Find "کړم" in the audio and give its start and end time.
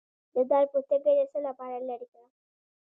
2.11-2.29